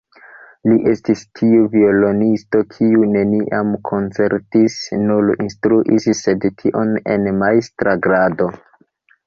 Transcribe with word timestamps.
Li 0.69 0.75
estis 0.91 1.19
tiu 1.39 1.67
violonisto, 1.73 2.61
kiu 2.71 3.03
neniam 3.11 3.69
koncertis, 3.91 4.79
nur 5.05 5.31
instruis, 5.47 6.11
sed 6.23 6.51
tion 6.65 6.99
en 7.17 7.31
majstra 7.45 7.97
grado. 8.09 8.53